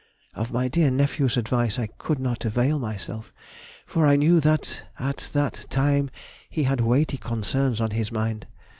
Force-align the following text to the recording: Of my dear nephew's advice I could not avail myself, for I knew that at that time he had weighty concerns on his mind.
Of 0.33 0.51
my 0.51 0.67
dear 0.67 0.89
nephew's 0.89 1.37
advice 1.37 1.77
I 1.77 1.85
could 1.85 2.17
not 2.17 2.43
avail 2.43 2.79
myself, 2.79 3.31
for 3.85 4.07
I 4.07 4.15
knew 4.15 4.39
that 4.39 4.81
at 4.97 5.29
that 5.33 5.67
time 5.69 6.09
he 6.49 6.63
had 6.63 6.81
weighty 6.81 7.17
concerns 7.17 7.79
on 7.79 7.91
his 7.91 8.11
mind. 8.11 8.47